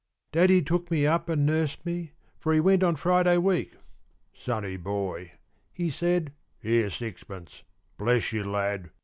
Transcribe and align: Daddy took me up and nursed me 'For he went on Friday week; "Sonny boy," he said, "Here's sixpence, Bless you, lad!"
Daddy 0.31 0.63
took 0.63 0.89
me 0.89 1.05
up 1.05 1.29
and 1.29 1.45
nursed 1.45 1.85
me 1.85 2.13
'For 2.39 2.55
he 2.55 2.59
went 2.59 2.81
on 2.81 2.95
Friday 2.95 3.37
week; 3.37 3.75
"Sonny 4.33 4.75
boy," 4.75 5.33
he 5.71 5.91
said, 5.91 6.33
"Here's 6.57 6.95
sixpence, 6.95 7.61
Bless 7.99 8.33
you, 8.33 8.43
lad!" 8.43 8.89